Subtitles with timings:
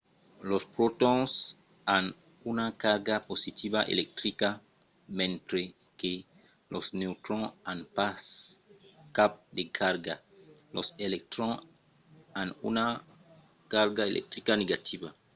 [0.49, 1.31] los protons
[1.97, 2.05] an
[2.51, 4.49] una carga positiva electrica
[5.19, 5.61] mentre
[5.99, 6.13] que
[6.73, 8.21] los neutrons an pas
[9.17, 10.15] cap de carga.
[10.75, 11.59] los electrons
[12.41, 12.85] an una
[13.73, 15.09] carga electrica negativa